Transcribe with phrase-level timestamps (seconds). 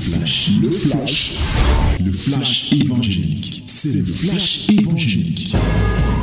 [0.00, 1.38] flash, le flash,
[2.00, 3.64] le flash évangélique.
[3.66, 5.54] C'est le flash évangélique.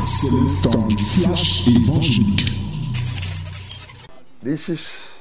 [0.05, 2.51] C'est le temps du flash évangélique.
[4.43, 5.19] This is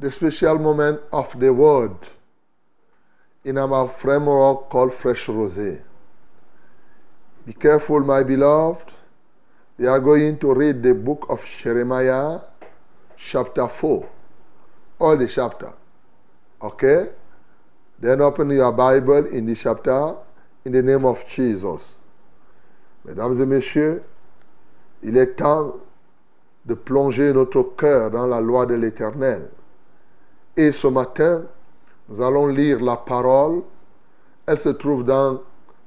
[0.00, 1.96] the special moment of the word
[3.44, 5.82] in our framework called Fresh Rosé.
[7.46, 8.90] Be careful, my beloved.
[9.78, 12.40] We are going to read the book of Jeremiah,
[13.16, 14.08] chapter 4,
[14.98, 15.72] all the chapter.
[16.62, 17.08] Okay?
[18.00, 20.14] Then open your Bible in the chapter
[20.64, 21.98] in the name of Jesus.
[23.04, 24.02] Mesdames et messieurs,
[25.02, 25.74] il est temps
[26.64, 29.48] de plonger notre cœur dans la loi de l'Éternel.
[30.56, 31.42] Et ce matin,
[32.08, 33.62] nous allons lire la parole.
[34.46, 35.40] Elle se trouve dans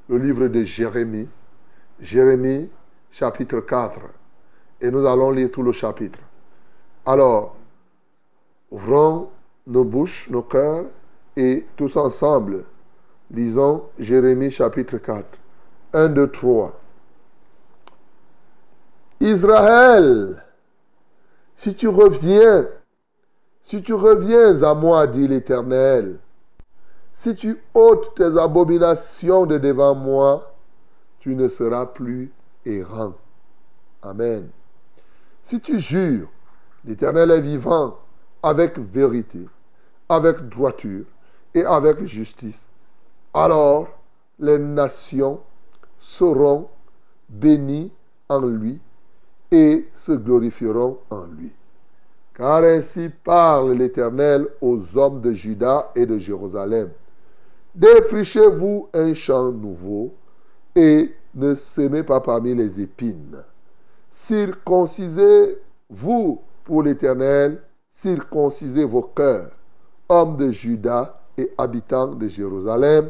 [0.07, 1.27] le livre de Jérémie.
[1.99, 2.69] Jérémie,
[3.11, 3.99] chapitre 4.
[4.81, 6.19] Et nous allons lire tout le chapitre.
[7.05, 7.55] Alors,
[8.71, 9.29] ouvrons
[9.67, 10.85] nos bouches, nos cœurs,
[11.35, 12.65] et tous ensemble,
[13.31, 15.25] lisons Jérémie chapitre 4.
[15.93, 16.79] 1, 2, 3.
[19.19, 20.43] Israël,
[21.55, 22.67] si tu reviens,
[23.63, 26.19] si tu reviens à moi, dit l'Éternel,
[27.13, 30.55] si tu ôtes tes abominations de devant moi,
[31.19, 32.31] tu ne seras plus
[32.65, 33.13] errant.
[34.01, 34.49] Amen.
[35.43, 36.29] Si tu jures,
[36.83, 37.97] l'Éternel est vivant
[38.41, 39.47] avec vérité,
[40.09, 41.05] avec droiture
[41.53, 42.67] et avec justice,
[43.33, 43.89] alors
[44.39, 45.41] les nations
[45.99, 46.69] seront
[47.29, 47.91] bénies
[48.29, 48.79] en lui
[49.51, 51.51] et se glorifieront en lui.
[52.35, 56.89] Car ainsi parle l'Éternel aux hommes de Juda et de Jérusalem.
[57.75, 60.15] Défrichez-vous un champ nouveau
[60.75, 63.43] et ne semez pas parmi les épines.
[64.09, 69.51] Circoncisez-vous pour l'Éternel, circoncisez vos cœurs,
[70.09, 73.09] hommes de Juda et habitants de Jérusalem,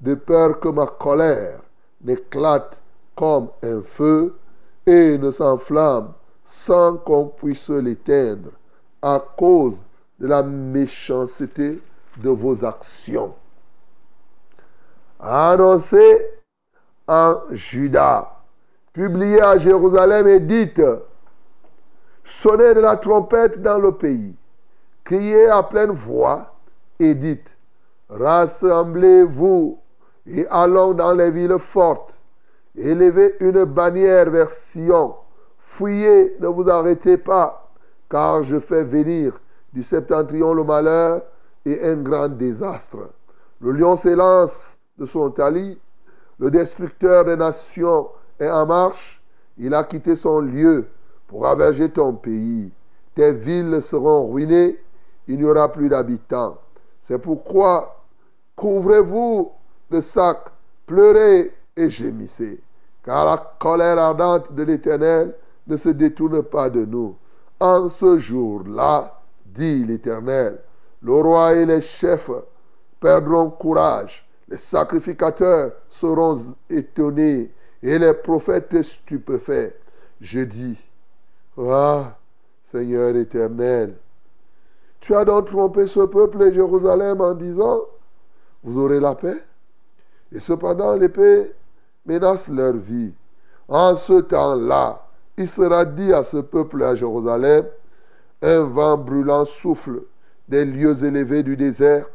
[0.00, 1.60] de peur que ma colère
[2.02, 2.82] n'éclate
[3.14, 4.36] comme un feu
[4.86, 6.12] et ne s'enflamme
[6.44, 8.50] sans qu'on puisse l'éteindre
[9.00, 9.76] à cause
[10.18, 11.80] de la méchanceté
[12.18, 13.34] de vos actions.
[15.20, 16.26] Annoncez
[17.06, 18.30] en Juda,
[18.92, 20.82] publiez à Jérusalem et dites,
[22.22, 24.36] sonnez de la trompette dans le pays,
[25.02, 26.53] criez à pleine voix
[26.98, 27.56] et dites,
[28.08, 29.78] rassemblez-vous
[30.26, 32.20] et allons dans les villes fortes,
[32.76, 35.14] élevez une bannière vers Sion,
[35.58, 37.70] fouillez, ne vous arrêtez pas,
[38.08, 39.40] car je fais venir
[39.72, 41.22] du septentrion le malheur
[41.64, 43.10] et un grand désastre.
[43.60, 45.78] Le lion s'élance de son talis,
[46.38, 49.22] le destructeur des nations est en marche,
[49.58, 50.86] il a quitté son lieu
[51.26, 52.72] pour ravager ton pays.
[53.14, 54.78] Tes villes seront ruinées,
[55.28, 56.58] il n'y aura plus d'habitants.
[57.06, 58.02] C'est pourquoi
[58.56, 59.52] couvrez-vous
[59.90, 60.46] de sacs,
[60.86, 62.62] pleurez et gémissez,
[63.04, 65.34] car la colère ardente de l'Éternel
[65.66, 67.14] ne se détourne pas de nous.
[67.60, 70.62] En ce jour-là, dit l'Éternel,
[71.02, 72.30] le roi et les chefs
[72.98, 79.74] perdront courage, les sacrificateurs seront étonnés et les prophètes stupéfaits.
[80.22, 80.78] Je dis,
[81.58, 82.16] ah,
[82.62, 83.94] Seigneur éternel,
[85.04, 87.82] tu as donc trompé ce peuple et Jérusalem en disant,
[88.62, 89.36] vous aurez la paix?
[90.32, 91.52] Et cependant, l'épée
[92.06, 93.14] menace leur vie.
[93.68, 95.06] En ce temps-là,
[95.36, 97.66] il sera dit à ce peuple à Jérusalem,
[98.40, 100.04] un vent brûlant souffle
[100.48, 102.06] des lieux élevés du désert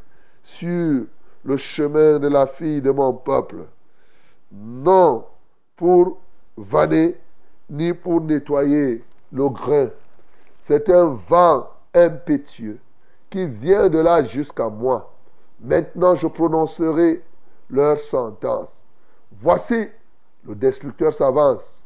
[0.41, 1.03] sur
[1.45, 3.67] le chemin de la fille de mon peuple.
[4.51, 5.25] Non
[5.75, 6.17] pour
[6.57, 7.19] vanner,
[7.69, 9.89] ni pour nettoyer le grain.
[10.63, 12.79] C'est un vent impétueux
[13.29, 15.13] qui vient de là jusqu'à moi.
[15.61, 17.23] Maintenant je prononcerai
[17.69, 18.83] leur sentence.
[19.31, 19.87] Voici,
[20.45, 21.83] le destructeur s'avance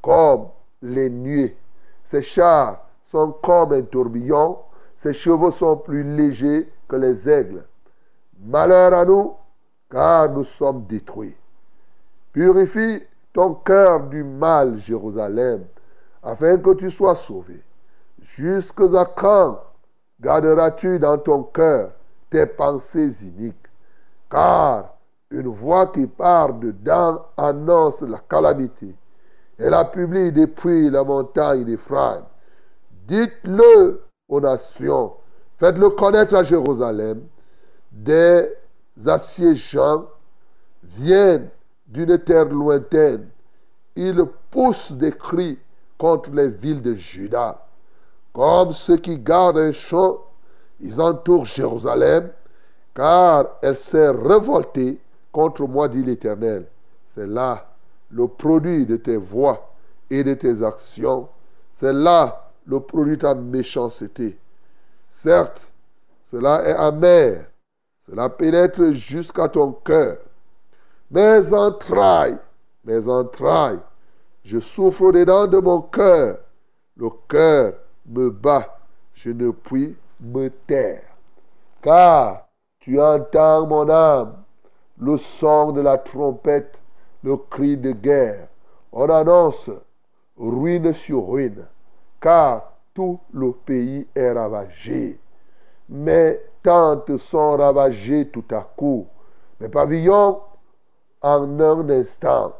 [0.00, 0.48] comme
[0.82, 1.56] les nuées.
[2.04, 4.58] Ses chars sont comme un tourbillon,
[4.96, 7.64] ses chevaux sont plus légers que les aigles.
[8.40, 9.34] Malheur à nous,
[9.90, 11.36] car nous sommes détruits.
[12.32, 13.02] Purifie
[13.32, 15.66] ton cœur du mal, Jérusalem,
[16.22, 17.62] afin que tu sois sauvé.
[18.20, 19.60] Jusqu'à quand
[20.20, 21.92] garderas-tu dans ton cœur
[22.30, 23.56] tes pensées iniques?
[24.30, 24.94] Car
[25.30, 28.94] une voix qui part dedans annonce la calamité.
[29.58, 32.24] Elle a publié depuis la montagne d'Ephraim.
[33.06, 35.12] Dites-le aux nations.
[35.58, 37.22] Faites-le connaître à Jérusalem.
[37.90, 38.54] Des
[39.06, 40.06] assiégeants
[40.82, 41.48] viennent
[41.86, 43.28] d'une terre lointaine.
[43.96, 45.58] Ils poussent des cris
[45.96, 47.67] contre les villes de Juda.
[48.38, 50.18] Comme ceux qui gardent un champ,
[50.78, 52.30] ils entourent Jérusalem,
[52.94, 55.00] car elle s'est révoltée
[55.32, 56.68] contre moi, dit l'Éternel.
[57.04, 57.66] C'est là
[58.12, 59.74] le produit de tes voix
[60.08, 61.28] et de tes actions.
[61.72, 64.38] C'est là le produit de ta méchanceté.
[65.10, 65.72] Certes,
[66.22, 67.44] cela est amer.
[68.08, 70.16] Cela pénètre jusqu'à ton cœur.
[71.10, 72.38] Mes entrailles,
[72.84, 73.80] mes entrailles,
[74.44, 76.38] je souffre dedans de mon cœur.
[76.96, 77.72] Le cœur
[78.08, 78.78] me bat.
[79.14, 81.02] Je ne puis me taire.
[81.82, 82.48] Car
[82.80, 84.44] tu entends, mon âme,
[84.98, 86.80] le son de la trompette,
[87.22, 88.48] le cri de guerre.
[88.92, 89.70] On annonce
[90.36, 91.66] ruine sur ruine,
[92.20, 95.20] car tout le pays est ravagé.
[95.88, 99.06] Mes tentes sont ravagées tout à coup.
[99.60, 100.40] Mes pavillons
[101.20, 102.54] en un instant.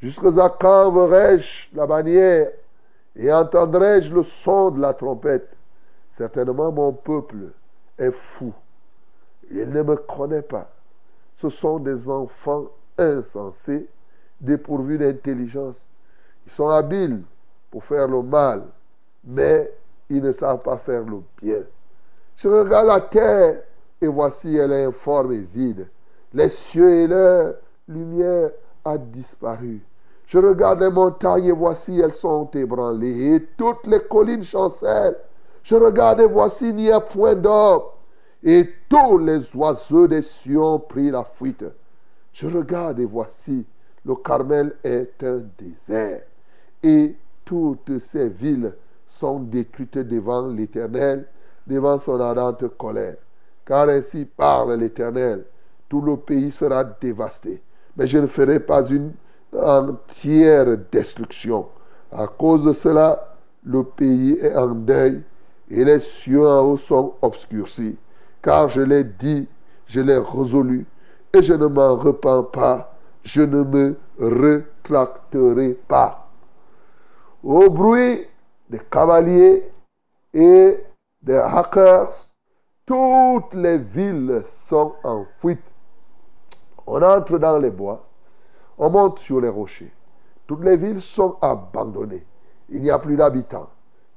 [0.00, 2.48] Jusqu'à quand verrai-je la bannière
[3.16, 5.56] et entendrai-je le son de la trompette
[6.10, 7.52] Certainement mon peuple
[7.98, 8.52] est fou.
[9.50, 10.70] Il ne me connaît pas.
[11.32, 12.66] Ce sont des enfants
[12.98, 13.88] insensés,
[14.40, 15.86] dépourvus d'intelligence.
[16.46, 17.22] Ils sont habiles
[17.70, 18.62] pour faire le mal,
[19.24, 19.72] mais
[20.08, 21.62] ils ne savent pas faire le bien.
[22.36, 23.62] Je regarde la terre
[24.00, 25.88] et voici elle est informe et vide.
[26.34, 27.54] Les cieux et leur
[27.88, 28.50] lumière
[28.84, 29.80] a disparu.
[30.26, 35.16] Je regarde les montagnes et voici elles sont ébranlées et toutes les collines chancellent.
[35.62, 37.82] Je regarde et voici il n'y a point d'homme
[38.42, 41.64] et tous les oiseaux des cieux ont pris la fuite.
[42.32, 43.66] Je regarde et voici
[44.04, 46.22] le Carmel est un désert
[46.82, 47.14] et
[47.44, 48.74] toutes ces villes
[49.06, 51.26] sont détruites devant l'Éternel,
[51.66, 53.16] devant son ardente colère.
[53.64, 55.44] Car ainsi parle l'Éternel,
[55.88, 57.62] tout le pays sera dévasté.
[57.96, 59.12] Mais je ne ferai pas une
[59.52, 61.68] entière destruction.
[62.10, 65.24] À cause de cela, le pays est en deuil
[65.70, 67.98] et les cieux en haut sont obscurcis.
[68.42, 69.48] Car je l'ai dit,
[69.86, 70.86] je l'ai résolu,
[71.32, 76.28] et je ne m'en repens pas, je ne me retracterai pas.
[77.42, 78.26] Au bruit
[78.68, 79.70] des cavaliers
[80.34, 80.76] et
[81.22, 82.12] des hackers,
[82.84, 85.72] toutes les villes sont en fuite.
[86.86, 88.04] On entre dans les bois,
[88.78, 89.92] on monte sur les rochers.
[90.46, 92.26] Toutes les villes sont abandonnées.
[92.68, 93.68] Il n'y a plus d'habitants.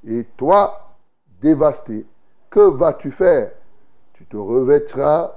[0.04, 0.94] Et toi,
[1.40, 2.06] dévasté,
[2.50, 3.52] que vas-tu faire?
[4.12, 5.32] Tu te revêtras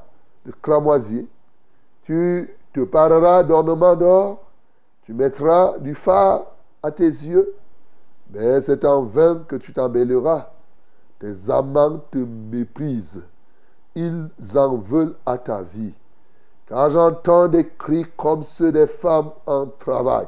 [0.45, 1.27] de cramoisi,
[2.03, 4.41] tu te pareras d'ornements d'or,
[5.03, 6.45] tu mettras du phare
[6.81, 7.53] à tes yeux,
[8.31, 10.51] mais c'est en vain que tu t'embelliras.
[11.19, 13.25] Tes amants te méprisent.
[13.95, 15.93] Ils en veulent à ta vie.
[16.69, 20.27] Car j'entends des cris comme ceux des femmes en travail,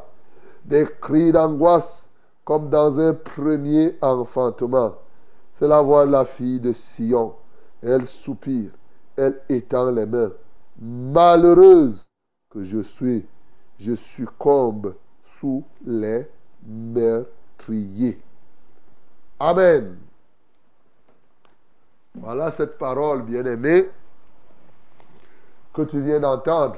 [0.66, 2.10] des cris d'angoisse
[2.44, 4.96] comme dans un premier enfantement.
[5.54, 7.36] C'est la voix de la fille de Sion.
[7.84, 8.72] Elle soupire,
[9.16, 10.32] elle étend les mains.
[10.80, 12.10] Malheureuse
[12.50, 13.26] que je suis,
[13.78, 16.28] je succombe sous les
[16.66, 18.20] meurtriers.
[19.40, 19.98] Amen.
[22.16, 23.90] Voilà cette parole, bien-aimée,
[25.74, 26.78] que tu viens d'entendre.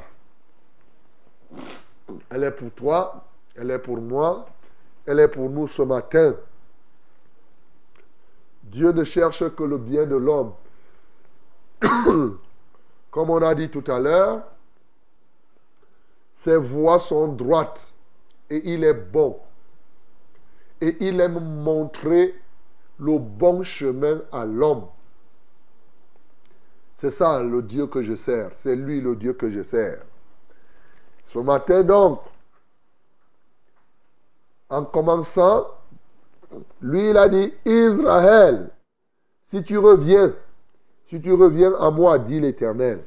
[2.29, 3.23] Elle est pour toi,
[3.55, 4.45] elle est pour moi,
[5.05, 6.35] elle est pour nous ce matin.
[8.63, 10.53] Dieu ne cherche que le bien de l'homme.
[13.11, 14.41] Comme on a dit tout à l'heure,
[16.33, 17.93] ses voies sont droites
[18.49, 19.37] et il est bon.
[20.81, 22.35] Et il aime montrer
[22.99, 24.87] le bon chemin à l'homme.
[27.03, 28.49] C'est ça le Dieu que je sers.
[28.55, 30.01] C'est lui le Dieu que je sers.
[31.25, 32.21] Ce matin donc,
[34.69, 35.67] en commençant,
[36.81, 38.69] lui il a dit, Israël,
[39.43, 40.31] si tu reviens,
[41.07, 43.03] si tu reviens à moi, dit l'Éternel,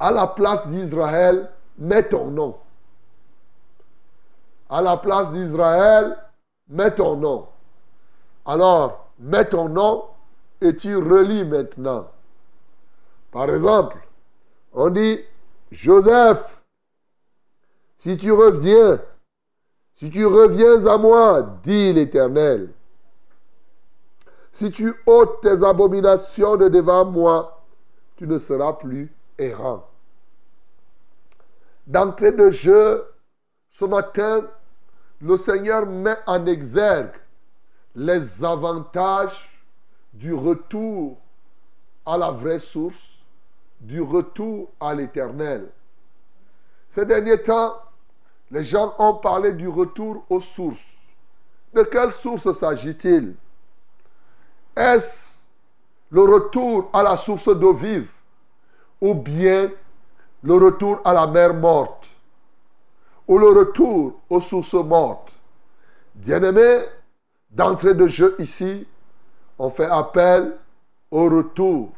[0.00, 2.56] à la place d'Israël, mets ton nom.
[4.68, 6.18] À la place d'Israël,
[6.66, 7.46] mets ton nom.
[8.44, 10.15] Alors, mets ton nom
[10.60, 12.10] et tu relis maintenant.
[13.30, 13.98] Par exemple,
[14.72, 15.20] on dit,
[15.70, 16.62] Joseph,
[17.98, 19.00] si tu reviens,
[19.94, 22.70] si tu reviens à moi, dit l'Éternel,
[24.52, 27.62] si tu ôtes tes abominations de devant moi,
[28.16, 29.86] tu ne seras plus errant.
[31.86, 33.04] D'entrée de jeu,
[33.70, 34.46] ce matin,
[35.20, 37.14] le Seigneur met en exergue
[37.94, 39.55] les avantages
[40.18, 41.18] du retour
[42.06, 43.18] à la vraie source,
[43.80, 45.68] du retour à l'éternel.
[46.88, 47.76] Ces derniers temps,
[48.50, 50.96] les gens ont parlé du retour aux sources.
[51.74, 53.34] De quelle source s'agit-il?
[54.74, 55.44] Est-ce
[56.10, 58.08] le retour à la source d'eau vive
[59.00, 59.70] ou bien
[60.42, 62.08] le retour à la mer morte
[63.28, 65.34] ou le retour aux sources mortes?
[66.14, 66.80] Bien-aimés,
[67.50, 68.86] d'entrée de jeu ici,
[69.58, 70.52] on fait appel
[71.10, 71.92] au retour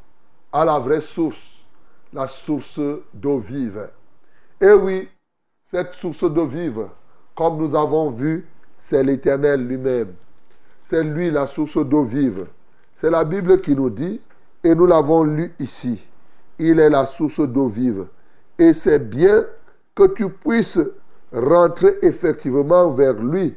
[0.53, 1.65] à la vraie source,
[2.13, 2.81] la source
[3.13, 3.89] d'eau vive.
[4.61, 5.09] Et oui,
[5.71, 6.87] cette source d'eau vive,
[7.35, 8.47] comme nous avons vu,
[8.79, 10.15] c'est l'Éternel lui-même.
[10.85, 12.45] C'est lui la source d'eau vive.
[12.97, 14.21] C'est la Bible qui nous dit,
[14.65, 16.05] et nous l'avons lu ici.
[16.59, 18.07] Il est la source d'eau vive.
[18.59, 19.45] Et c'est bien
[19.95, 20.81] que tu puisses
[21.33, 23.55] rentrer effectivement vers lui,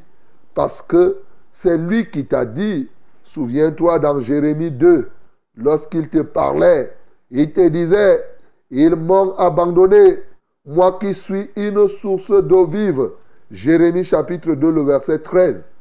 [0.53, 1.17] parce que
[1.53, 2.89] c'est lui qui t'a dit,
[3.33, 5.09] souviens-toi dans Jérémie 2,
[5.55, 6.93] lorsqu'il te parlait,
[7.29, 8.21] il te disait,
[8.69, 10.21] ils m'ont abandonné,
[10.65, 13.11] moi qui suis une source d'eau vive.
[13.49, 15.71] Jérémie chapitre 2, le verset 13.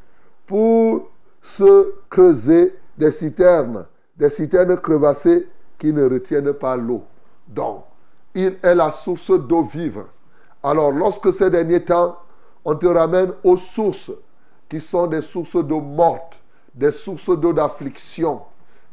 [0.47, 1.11] Pour
[1.43, 3.85] se creuser des citernes,
[4.17, 7.03] des citernes crevassées qui ne retiennent pas l'eau.
[7.49, 7.85] Donc,
[8.33, 10.05] il est la source d'eau vive.
[10.63, 12.17] Alors, lorsque ces derniers temps,
[12.65, 14.13] on te ramène aux sources
[14.69, 16.40] qui sont des sources d'eau morte,
[16.75, 18.43] des sources d'eau d'affliction,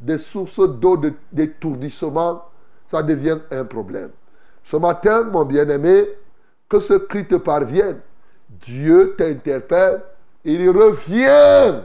[0.00, 1.00] des sources d'eau
[1.32, 2.44] d'étourdissement,
[2.88, 4.10] ça devient un problème.
[4.64, 6.08] Ce matin, mon bien-aimé,
[6.68, 8.00] que ce cri te parvienne.
[8.48, 10.02] Dieu t'interpelle.
[10.44, 11.82] Il revient.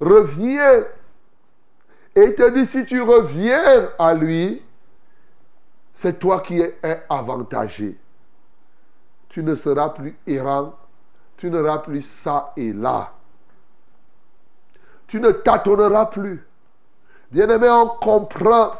[0.00, 0.84] Reviens.
[2.14, 4.62] Et il te dit, si tu reviens à lui,
[5.94, 7.98] c'est toi qui es avantagé.
[9.28, 10.76] Tu ne seras plus errant.
[11.36, 13.12] Tu n'auras plus ça et là.
[15.08, 16.46] Tu ne tâtonneras plus.
[17.30, 18.72] Bien-aimé, on comprend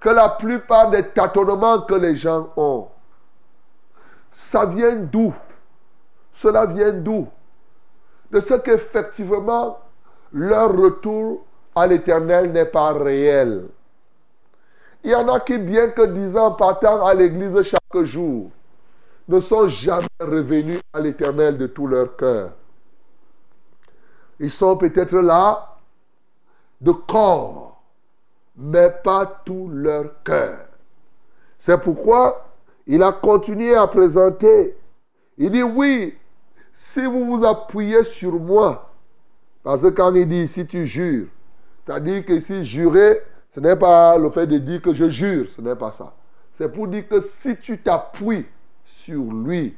[0.00, 2.88] que la plupart des tâtonnements que les gens ont,
[4.32, 5.32] ça vient d'où?
[6.32, 7.28] Cela vient d'où?
[8.30, 9.78] De ce qu'effectivement,
[10.32, 13.68] leur retour à l'éternel n'est pas réel.
[15.04, 18.50] Il y en a qui, bien que disant partant à l'église chaque jour,
[19.28, 22.50] ne sont jamais revenus à l'éternel de tout leur cœur.
[24.44, 25.78] Ils sont peut-être là
[26.78, 27.82] de corps,
[28.54, 30.66] mais pas tout leur cœur.
[31.58, 32.46] C'est pourquoi
[32.86, 34.76] il a continué à présenter.
[35.38, 36.18] Il dit oui,
[36.74, 38.90] si vous vous appuyez sur moi,
[39.62, 41.28] parce que quand il dit si tu jures,
[41.86, 43.22] c'est-à-dire que si jurer,
[43.54, 46.12] ce n'est pas le fait de dire que je jure, ce n'est pas ça.
[46.52, 48.44] C'est pour dire que si tu t'appuies
[48.84, 49.74] sur lui,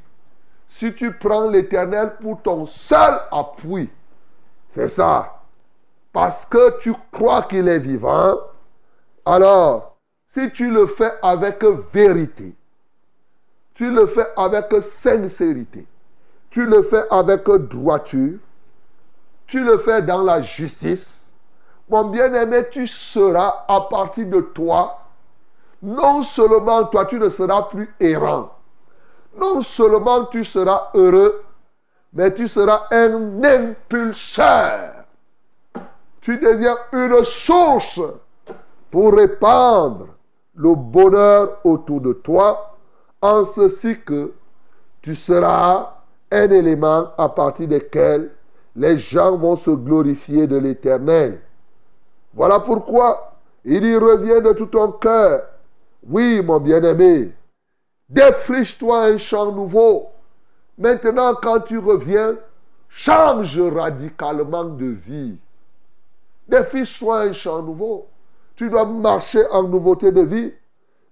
[0.67, 3.89] si tu prends l'éternel pour ton seul appui,
[4.69, 5.41] c'est ça.
[6.13, 8.35] Parce que tu crois qu'il est vivant,
[9.25, 9.97] alors,
[10.27, 12.55] si tu le fais avec vérité,
[13.73, 15.85] tu le fais avec sincérité,
[16.49, 18.39] tu le fais avec droiture,
[19.45, 21.31] tu le fais dans la justice,
[21.89, 24.99] mon bien-aimé, tu seras à partir de toi,
[25.81, 28.51] non seulement toi, tu ne seras plus errant,
[29.37, 31.43] non seulement tu seras heureux,
[32.17, 35.05] mais tu seras un impulseur.
[36.19, 38.01] Tu deviens une source
[38.89, 40.07] pour répandre
[40.55, 42.75] le bonheur autour de toi,
[43.21, 44.33] en ceci que
[44.99, 45.93] tu seras
[46.31, 48.31] un élément à partir desquels
[48.75, 51.39] les gens vont se glorifier de l'éternel.
[52.33, 55.43] Voilà pourquoi il y revient de tout ton cœur.
[56.09, 57.31] Oui, mon bien-aimé,
[58.09, 60.09] défriche-toi un champ nouveau.
[60.77, 62.35] Maintenant, quand tu reviens,
[62.89, 65.37] change radicalement de vie.
[66.47, 68.07] Défriche-toi un champ nouveau.
[68.55, 70.53] Tu dois marcher en nouveauté de vie.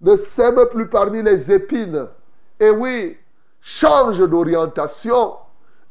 [0.01, 2.07] Ne sème plus parmi les épines.
[2.59, 3.17] Et oui,
[3.61, 5.33] change d'orientation.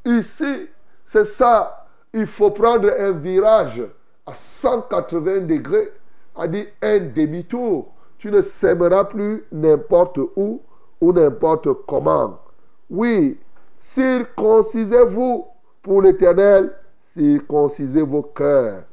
[0.04, 0.68] Ici,
[1.04, 1.86] c'est ça.
[2.12, 3.82] Il faut prendre un virage
[4.24, 5.92] à 180 degrés,
[6.36, 7.92] à dire un demi-tour.
[8.18, 10.62] Tu ne sèmeras plus n'importe où
[11.00, 12.38] ou n'importe comment.
[12.88, 13.38] Oui,
[13.92, 15.46] circoncisez-vous
[15.82, 18.84] pour l'Éternel, circoncisez vos cœurs.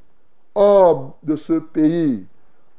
[0.54, 2.26] Hommes de ce pays,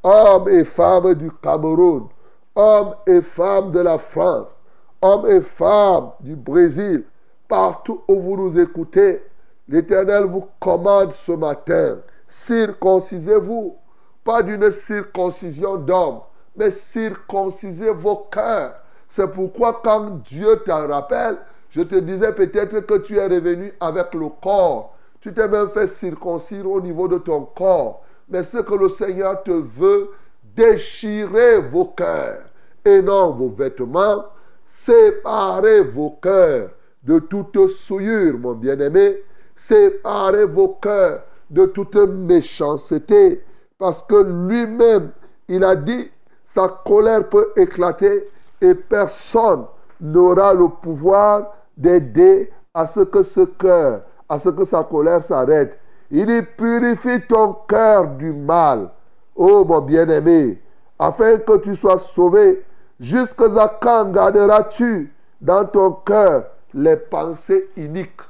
[0.03, 2.09] hommes et femmes du Cameroun,
[2.55, 4.63] hommes et femmes de la France,
[5.01, 7.05] hommes et femmes du Brésil,
[7.49, 9.23] partout où vous nous écoutez,
[9.67, 13.75] l'Éternel vous commande ce matin, circoncisez-vous,
[14.23, 16.21] pas d'une circoncision d'homme,
[16.57, 18.75] mais circoncisez vos cœurs.
[19.09, 21.39] C'est pourquoi quand Dieu t'en rappelle,
[21.73, 24.95] je te disais peut-être que tu es revenu avec le corps.
[25.21, 28.03] Tu t'es même fait circoncire au niveau de ton corps.
[28.29, 30.11] Mais ce que le Seigneur te veut,
[30.55, 32.43] déchirer vos cœurs
[32.85, 34.25] et non vos vêtements.
[34.67, 36.71] Séparez vos cœurs
[37.03, 39.23] de toute souillure, mon bien-aimé.
[39.57, 43.43] Séparez vos cœurs de toute méchanceté.
[43.79, 45.11] Parce que lui-même,
[45.49, 46.11] il a dit,
[46.45, 48.27] sa colère peut éclater
[48.61, 49.65] et personne
[50.03, 55.79] n'aura le pouvoir d'aider à ce que ce cœur, à ce que sa colère s'arrête.
[56.11, 58.91] Il dit, purifie ton cœur du mal,
[59.35, 60.61] ô mon bien-aimé,
[60.99, 62.65] afin que tu sois sauvé.
[63.01, 68.21] Jusqu'à quand garderas-tu dans ton cœur les pensées iniques?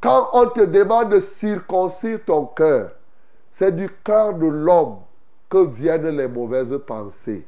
[0.00, 2.92] Quand on te demande de circoncire ton cœur,
[3.52, 4.96] c'est du cœur de l'homme
[5.48, 7.46] que viennent les mauvaises pensées.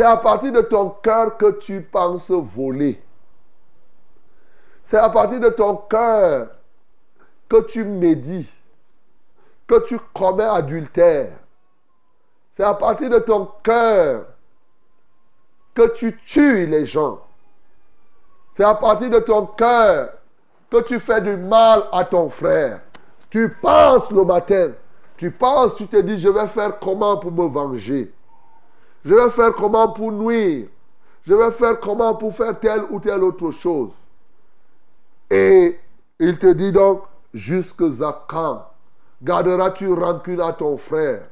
[0.00, 3.02] C'est à partir de ton cœur que tu penses voler.
[4.82, 6.48] C'est à partir de ton cœur
[7.46, 8.50] que tu médis,
[9.68, 11.32] que tu commets adultère.
[12.52, 14.24] C'est à partir de ton cœur
[15.74, 17.20] que tu tues les gens.
[18.52, 20.14] C'est à partir de ton cœur
[20.70, 22.80] que tu fais du mal à ton frère.
[23.28, 24.70] Tu penses le matin,
[25.18, 28.14] tu penses, tu te dis, je vais faire comment pour me venger?
[29.04, 30.68] Je vais faire comment pour nuire?
[31.26, 33.92] Je vais faire comment pour faire telle ou telle autre chose?
[35.30, 35.78] Et
[36.18, 37.02] il te dit donc,
[37.32, 38.66] jusque à quand
[39.22, 41.22] garderas-tu rancune à ton frère?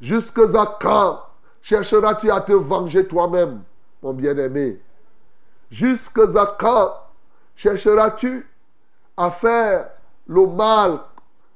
[0.00, 1.20] Jusque à quand
[1.62, 3.62] chercheras-tu à te venger toi-même,
[4.02, 4.80] mon bien-aimé?
[5.70, 6.94] Jusque à quand
[7.54, 8.48] chercheras-tu
[9.16, 9.90] à faire
[10.26, 11.00] le mal,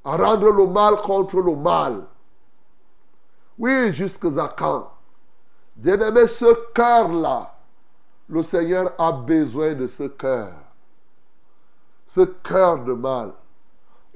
[0.03, 2.03] à rendre le mal contre le mal?
[3.57, 4.91] Oui, jusque à quand
[5.75, 7.55] Bien-aimé, ce cœur-là,
[8.29, 10.51] le Seigneur a besoin de ce cœur
[12.15, 13.31] ce cœur de mal.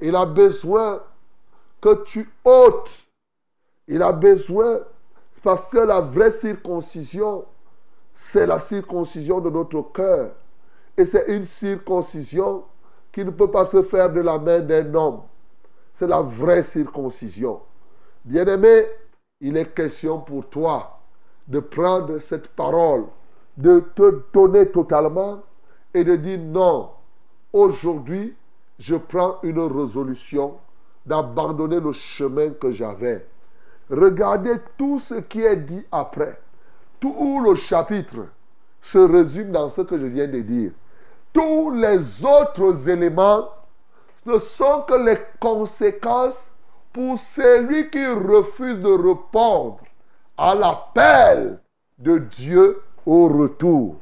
[0.00, 1.02] Il a besoin
[1.80, 3.04] que tu ôtes.
[3.88, 4.80] Il a besoin,
[5.42, 7.44] parce que la vraie circoncision,
[8.14, 10.32] c'est la circoncision de notre cœur.
[10.96, 12.64] Et c'est une circoncision
[13.12, 15.22] qui ne peut pas se faire de la main d'un homme.
[15.92, 17.60] C'est la vraie circoncision.
[18.24, 18.86] Bien-aimé,
[19.40, 21.00] il est question pour toi
[21.48, 23.06] de prendre cette parole,
[23.56, 25.42] de te donner totalement
[25.94, 26.90] et de dire non,
[27.52, 28.36] Aujourd'hui,
[28.78, 30.56] je prends une résolution
[31.04, 33.26] d'abandonner le chemin que j'avais.
[33.90, 36.40] Regardez tout ce qui est dit après.
[37.00, 38.26] Tout le chapitre
[38.80, 40.70] se résume dans ce que je viens de dire.
[41.32, 43.48] Tous les autres éléments
[44.26, 46.49] ne sont que les conséquences
[46.92, 49.80] pour celui qui refuse de répondre
[50.36, 51.60] à l'appel
[51.98, 53.96] de Dieu au retour.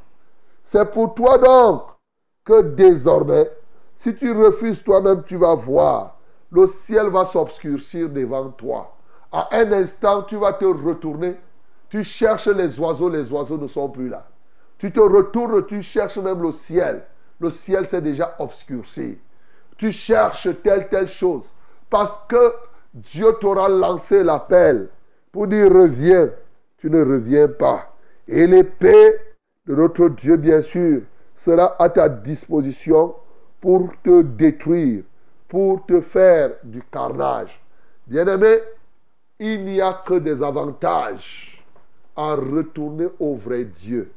[0.65, 1.83] C'est pour toi donc
[2.45, 3.51] que désormais,
[3.97, 6.19] si tu refuses toi-même, tu vas voir,
[6.51, 8.95] le ciel va s'obscurcir devant toi.
[9.31, 11.37] À un instant, tu vas te retourner.
[11.91, 14.27] Tu cherches les oiseaux, les oiseaux ne sont plus là.
[14.79, 17.05] Tu te retournes, tu cherches même le ciel.
[17.41, 19.19] Le ciel s'est déjà obscurci.
[19.77, 21.43] Tu cherches telle, telle chose.
[21.91, 22.55] Parce que
[22.95, 24.89] Dieu t'aura lancé l'appel
[25.33, 26.31] pour dire reviens.
[26.79, 27.95] Tu ne reviens pas.
[28.27, 29.19] Et l'épée
[29.67, 31.03] de notre Dieu, bien sûr,
[31.35, 33.15] sera à ta disposition
[33.61, 35.03] pour te détruire,
[35.49, 37.61] pour te faire du carnage.
[38.07, 38.61] Bien-aimé,
[39.39, 41.65] il n'y a que des avantages
[42.17, 44.11] à retourner au vrai Dieu.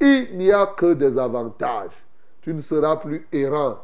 [0.00, 1.92] Il n'y a que des avantages.
[2.40, 3.78] Tu ne seras plus errant.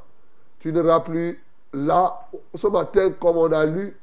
[0.58, 1.40] Tu ne seras plus
[1.72, 2.28] là.
[2.54, 3.96] Ce matin, comme on a lu,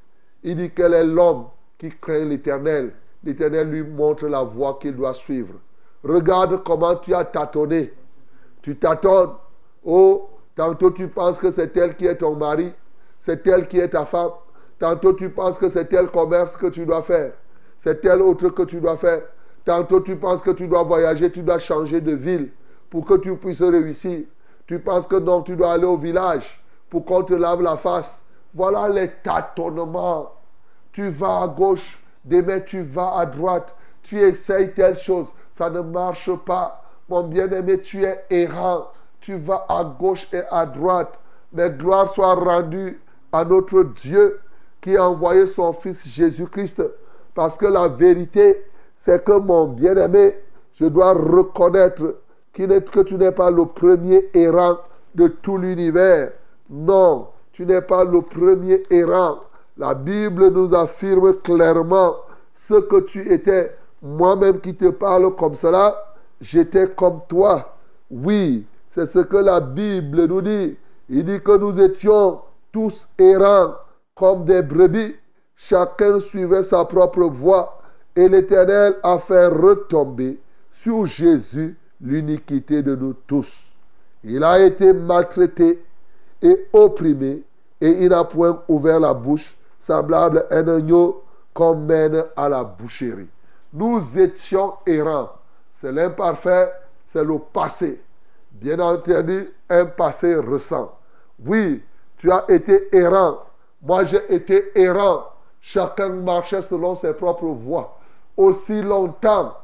[0.44, 1.46] il dit quel est l'homme
[1.78, 2.94] qui craint l'Éternel.
[3.24, 5.56] L'Éternel lui montre la voie qu'il doit suivre.
[6.04, 7.92] Regarde comment tu as tâtonné
[8.66, 9.40] tu t'attends.
[9.86, 12.74] Oh, tantôt tu penses que c'est elle qui est ton mari,
[13.20, 14.32] c'est elle qui est ta femme.
[14.80, 17.34] Tantôt tu penses que c'est tel commerce que tu dois faire,
[17.78, 19.22] c'est tel autre que tu dois faire.
[19.64, 22.50] Tantôt tu penses que tu dois voyager, tu dois changer de ville
[22.90, 24.26] pour que tu puisses réussir.
[24.66, 28.20] Tu penses que non, tu dois aller au village pour qu'on te lave la face.
[28.54, 30.32] Voilà les tâtonnements.
[30.92, 33.76] Tu vas à gauche, demain tu vas à droite.
[34.04, 36.84] Tu essayes telle chose, ça ne marche pas.
[37.10, 38.88] Mon bien-aimé, tu es errant.
[39.20, 41.20] Tu vas à gauche et à droite.
[41.52, 44.40] Mais gloire soit rendue à notre Dieu
[44.82, 46.84] qui a envoyé son Fils Jésus-Christ.
[47.34, 50.38] Parce que la vérité, c'est que mon bien-aimé,
[50.74, 52.16] je dois reconnaître
[52.54, 54.78] que tu n'es pas le premier errant
[55.14, 56.32] de tout l'univers.
[56.70, 59.40] Non, tu n'es pas le premier errant.
[59.78, 62.16] La Bible nous affirme clairement
[62.54, 63.76] ce que tu étais.
[64.02, 65.96] Moi-même qui te parle comme cela,
[66.42, 67.76] j'étais comme toi.
[68.10, 70.78] Oui, c'est ce que la Bible nous dit.
[71.10, 72.40] Il dit que nous étions
[72.72, 73.76] tous errants
[74.16, 75.16] comme des brebis.
[75.56, 77.80] Chacun suivait sa propre voie.
[78.16, 80.40] Et l'Éternel a fait retomber
[80.72, 83.66] sur Jésus l'iniquité de nous tous.
[84.24, 85.84] Il a été maltraité
[86.74, 87.44] opprimé
[87.82, 92.64] et il n'a point ouvert la bouche, semblable à un agneau qu'on mène à la
[92.64, 93.30] boucherie.
[93.74, 95.30] Nous étions errants.
[95.80, 96.72] C'est l'imparfait,
[97.08, 98.02] c'est le passé.
[98.52, 100.98] Bien entendu, un passé récent.
[101.46, 101.84] Oui,
[102.18, 103.40] tu as été errant.
[103.82, 105.26] Moi, j'ai été errant.
[105.62, 107.98] Chacun marchait selon ses propres voies.
[108.38, 109.56] Aussi longtemps,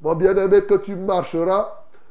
[0.00, 1.68] mon bien-aimé, que tu marcheras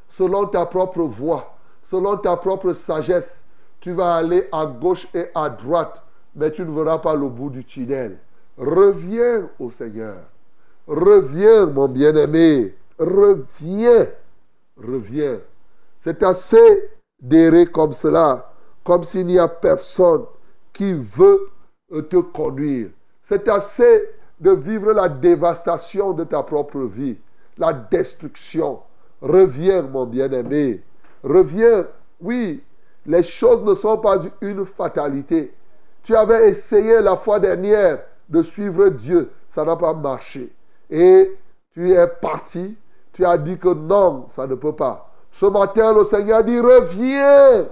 [0.08, 1.54] selon ta propre voie,
[1.90, 3.42] selon ta propre sagesse,
[3.80, 6.02] tu vas aller à gauche et à droite,
[6.34, 8.18] mais tu ne verras pas le bout du tunnel.
[8.58, 10.16] Reviens au Seigneur.
[10.86, 12.74] Reviens, mon bien-aimé.
[12.98, 14.06] Reviens.
[14.76, 15.38] Reviens.
[16.00, 18.52] C'est assez d'errer comme cela,
[18.84, 20.24] comme s'il n'y a personne
[20.72, 21.50] qui veut
[22.10, 22.90] te conduire.
[23.22, 24.08] C'est assez
[24.40, 27.16] de vivre la dévastation de ta propre vie,
[27.56, 28.80] la destruction.
[29.22, 30.82] Reviens, mon bien-aimé.
[31.22, 31.86] Reviens.
[32.20, 32.62] Oui,
[33.06, 35.54] les choses ne sont pas une fatalité.
[36.02, 39.30] Tu avais essayé la fois dernière de suivre Dieu.
[39.48, 40.52] Ça n'a pas marché.
[40.90, 41.32] Et
[41.72, 42.76] tu es parti.
[43.12, 45.10] Tu as dit que non, ça ne peut pas.
[45.32, 47.68] Ce matin, le Seigneur dit, reviens.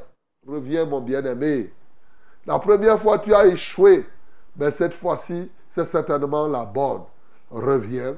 [0.47, 1.73] Reviens, mon bien-aimé.
[2.47, 4.07] La première fois, tu as échoué.
[4.57, 7.03] Mais cette fois-ci, c'est certainement la bonne.
[7.51, 8.17] Reviens.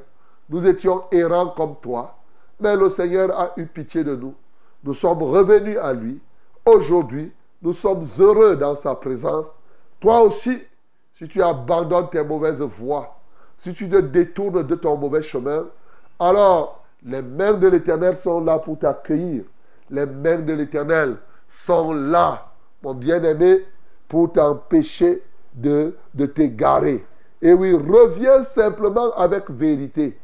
[0.49, 2.17] Nous étions errants comme toi.
[2.61, 4.35] Mais le Seigneur a eu pitié de nous.
[4.89, 6.19] Nous sommes revenus à lui.
[6.65, 9.55] Aujourd'hui, nous sommes heureux dans sa présence.
[10.01, 10.63] Toi aussi,
[11.13, 13.15] si tu abandonnes tes mauvaises voies,
[13.59, 15.67] si tu te détournes de ton mauvais chemin,
[16.19, 19.43] alors les mains de l'Éternel sont là pour t'accueillir.
[19.91, 22.47] Les mains de l'Éternel sont là,
[22.83, 23.67] mon bien-aimé,
[24.09, 25.23] pour t'empêcher
[25.53, 27.05] de, de t'égarer.
[27.43, 30.19] Et oui, reviens simplement avec vérité,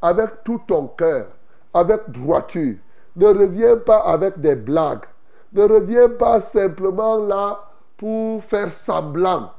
[0.00, 1.26] avec tout ton cœur,
[1.74, 2.76] avec droiture.
[3.16, 5.04] Ne reviens pas avec des blagues.
[5.52, 9.52] Ne reviens pas simplement là pour faire semblant.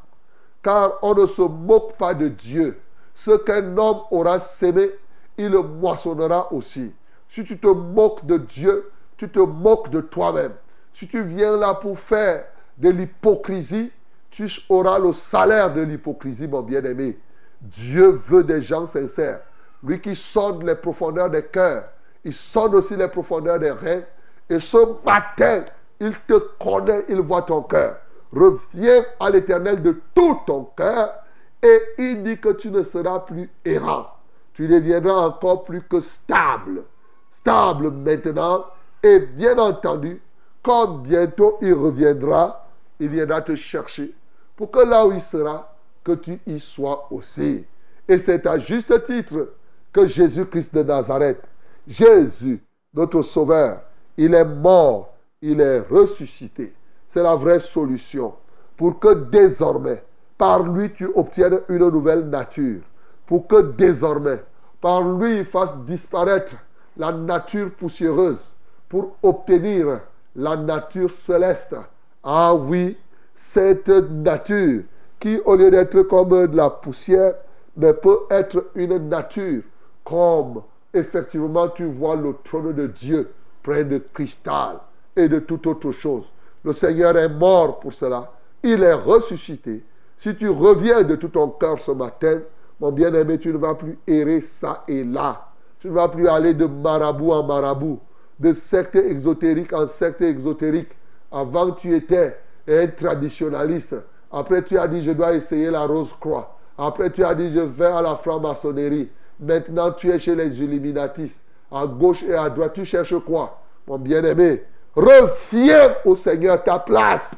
[0.62, 2.80] Car on ne se moque pas de Dieu.
[3.15, 4.91] Ce qu'un homme aura sémé,
[5.38, 6.93] il le moissonnera aussi.
[7.30, 10.54] Si tu te moques de Dieu, tu te moques de toi-même.
[10.93, 12.46] Si tu viens là pour faire
[12.78, 13.91] de l'hypocrisie,
[14.30, 17.17] tu auras le salaire de l'hypocrisie, mon bien-aimé.
[17.62, 19.39] Dieu veut des gens sincères.
[19.84, 21.86] Lui qui sonde les profondeurs des cœurs,
[22.23, 24.01] il sonde aussi les profondeurs des reins.
[24.49, 25.63] Et ce matin,
[25.99, 27.97] il te connaît, il voit ton cœur.
[28.34, 31.13] Reviens à l'éternel de tout ton cœur
[31.62, 34.08] et il dit que tu ne seras plus errant.
[34.53, 36.84] Tu deviendras encore plus que stable.
[37.32, 38.65] Stable maintenant.
[39.03, 40.21] Et bien entendu,
[40.63, 42.67] quand bientôt il reviendra,
[42.99, 44.13] il viendra te chercher
[44.58, 47.65] pour que là où il sera, que tu y sois aussi.
[48.08, 49.53] Et c'est à juste titre
[49.93, 51.41] que Jésus-Christ de Nazareth,
[51.88, 52.62] Jésus,
[52.93, 53.82] notre Sauveur,
[54.17, 56.73] il est mort, il est ressuscité.
[57.08, 58.34] C'est la vraie solution
[58.76, 60.04] pour que désormais,
[60.38, 62.82] par lui, tu obtiennes une nouvelle nature.
[63.26, 64.43] Pour que désormais,
[64.82, 66.56] par lui, il fasse disparaître
[66.97, 68.54] la nature poussiéreuse
[68.89, 70.02] pour obtenir
[70.36, 71.76] la nature céleste.
[72.23, 72.97] Ah oui,
[73.34, 74.84] cette nature
[75.19, 77.36] qui, au lieu d'être comme de la poussière,
[77.76, 79.63] ne peut être une nature
[80.04, 80.62] comme
[80.98, 83.30] effectivement tu vois le trône de Dieu
[83.64, 84.78] plein de cristal
[85.16, 86.24] et de toute autre chose.
[86.64, 88.32] Le Seigneur est mort pour cela.
[88.64, 89.84] Il est ressuscité.
[90.18, 92.40] Si tu reviens de tout ton cœur ce matin,
[92.80, 95.48] mon bien-aimé, tu ne vas plus errer ça et là.
[95.80, 98.00] Tu ne vas plus aller de marabout en marabout,
[98.40, 100.90] de secte exotérique en secte exotérique.
[101.32, 103.96] Avant, tu étais un traditionnaliste.
[104.32, 106.58] Après, tu as dit, je dois essayer la rose-croix.
[106.78, 109.10] Après, tu as dit, je vais à la franc-maçonnerie.
[109.39, 111.43] Maintenant, tu es chez les illuminatistes.
[111.71, 114.63] À gauche et à droite, tu cherches quoi Mon bien-aimé,
[114.95, 116.63] reviens au Seigneur.
[116.63, 117.32] Ta place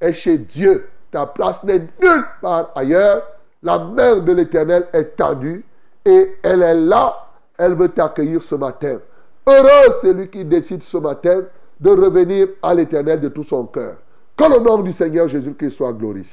[0.00, 0.88] est chez Dieu.
[1.10, 3.22] Ta place n'est nulle part ailleurs.
[3.62, 5.64] La main de l'Éternel est tendue
[6.04, 7.26] et elle est là.
[7.58, 8.98] Elle veut t'accueillir ce matin.
[9.46, 11.42] Heureux celui qui décide ce matin
[11.78, 13.96] de revenir à l'Éternel de tout son cœur.
[14.36, 16.32] Que le nom du Seigneur Jésus-Christ soit glorifié.